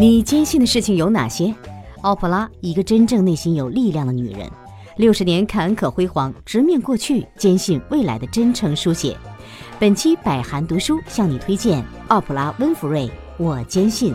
[0.00, 1.52] 你坚信的事情有哪些？
[2.02, 4.48] 奥普拉，一个真正内心有力量的女人，
[4.96, 9.16] 六十年坎坷辉煌，直面过去，坚信未来的真诚书写。
[9.76, 13.10] 本期百寒读书向你推荐奥普拉·温弗瑞。
[13.38, 14.14] 我坚信。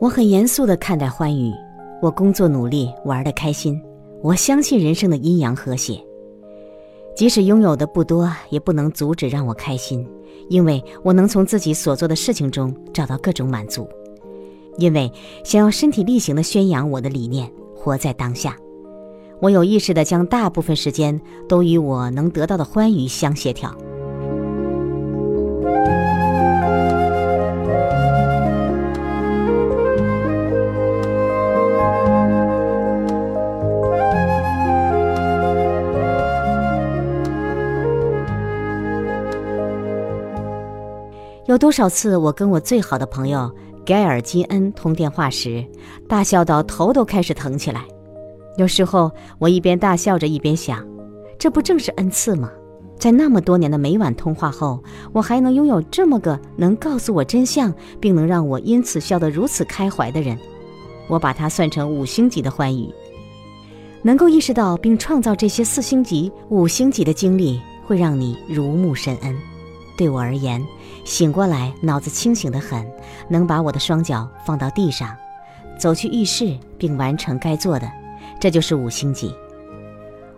[0.00, 1.52] 我很严肃地看待欢愉，
[2.00, 3.82] 我工作努力，玩得开心。
[4.22, 6.00] 我相信人生的阴阳和谐。
[7.14, 10.06] 即使拥有的不多，也不能阻止让我开心，
[10.48, 13.88] 因为我能从自己所做的事情中找到各种满足。
[14.78, 15.12] 因为
[15.44, 18.56] 想要身体力行地宣扬我的理念，活在当下，
[19.40, 23.76] 我有意识地将大部分时间都与我能得到的欢愉相协调。
[41.52, 45.62] 有多少次，我跟我最好的朋友盖尔金恩通电话时，
[46.08, 47.84] 大笑到头都开始疼起来。
[48.56, 50.82] 有时候，我一边大笑着，一边想：
[51.38, 52.50] 这不正是恩赐吗？
[52.98, 60.38] 在那么多年的每晚通话后，我还能拥有这么个能告诉我真相，并能让我因此笑得如此开怀的人。
[61.06, 62.88] 我把它算成五星级的欢愉。
[64.00, 69.36] 能够意识到并创造这些四星级、五星级的经历，会让你如沐深恩。
[69.96, 70.64] 对我而言，
[71.04, 72.90] 醒过来，脑子清醒得很，
[73.28, 75.16] 能把我的双脚放到地上，
[75.78, 77.90] 走去浴室并完成该做的，
[78.40, 79.34] 这就是五星级。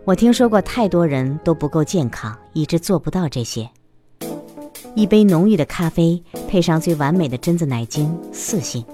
[0.05, 3.69] 我听说过太多人都不够健康，以致做不到这些。
[4.94, 8.84] 一杯浓郁的咖啡配上最完美的榛子奶精，四星。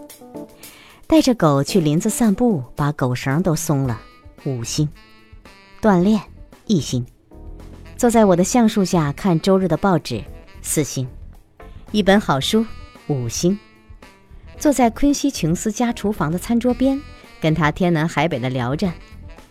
[1.07, 4.01] 带着狗去林子散步，把狗绳都松了，
[4.45, 4.89] 五星。
[5.83, 6.21] 锻炼，
[6.67, 7.05] 一星。
[7.97, 10.23] 坐在我的橡树下看周日的报纸，
[10.63, 11.07] 四星。
[11.93, 12.65] 一本好书，
[13.09, 13.57] 五星；
[14.57, 17.01] 坐在昆西琼斯家厨房的餐桌边，
[17.41, 18.91] 跟他天南海北的聊着，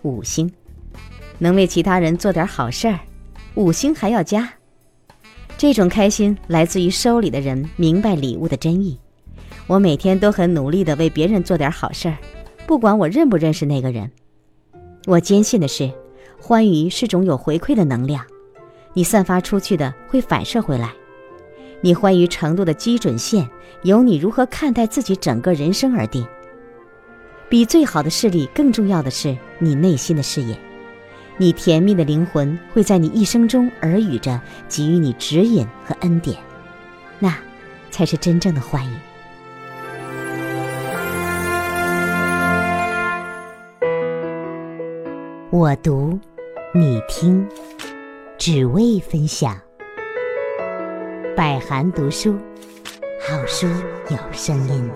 [0.03, 0.47] 五星；
[1.37, 2.99] 能为其他人做点好事儿，
[3.55, 4.49] 五星还要加。
[5.57, 8.97] 这种开心来自于收礼的人明白礼物的真意。
[9.67, 12.17] 我每天都很努力地为别人做点好事儿，
[12.65, 14.09] 不管我认不认识那个人。
[15.05, 15.91] 我坚信的是，
[16.39, 18.25] 欢愉是种有回馈的能量，
[18.93, 20.93] 你散发出去的会反射回来。
[21.81, 23.49] 你欢愉程度的基准线，
[23.83, 26.27] 由你如何看待自己整个人生而定。
[27.47, 30.57] 比最好的视力更重要的是你内心的视野。
[31.37, 36.37] 你甜蜜的灵魂会在你一生中耳语着，给予你指引和恩典，
[37.17, 37.33] 那，
[37.89, 38.93] 才是真正的欢愉。
[45.49, 46.19] 我读，
[46.75, 47.47] 你听，
[48.37, 49.57] 只为分享。
[51.39, 52.37] 百寒读书，
[53.25, 53.65] 好书
[54.09, 54.91] 有声音。